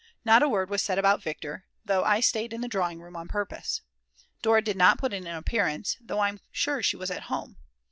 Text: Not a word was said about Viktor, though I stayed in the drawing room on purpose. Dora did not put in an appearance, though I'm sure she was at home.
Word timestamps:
Not 0.25 0.41
a 0.41 0.49
word 0.49 0.71
was 0.71 0.81
said 0.81 0.97
about 0.97 1.21
Viktor, 1.21 1.63
though 1.85 2.03
I 2.03 2.21
stayed 2.21 2.53
in 2.53 2.61
the 2.61 2.67
drawing 2.67 2.99
room 3.01 3.15
on 3.15 3.27
purpose. 3.27 3.81
Dora 4.41 4.63
did 4.63 4.75
not 4.75 4.97
put 4.97 5.13
in 5.13 5.27
an 5.27 5.35
appearance, 5.35 5.95
though 6.01 6.21
I'm 6.21 6.39
sure 6.51 6.81
she 6.81 6.97
was 6.97 7.11
at 7.11 7.21
home. 7.29 7.57